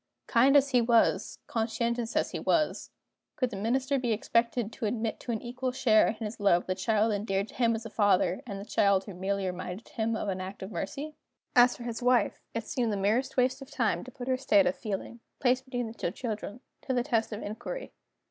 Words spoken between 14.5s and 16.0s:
of feeling (placed between the